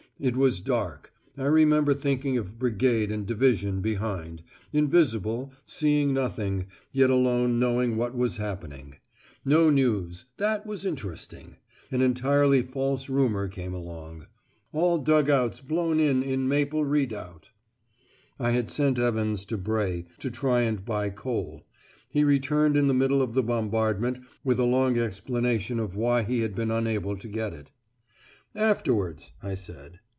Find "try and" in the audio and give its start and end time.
20.29-20.85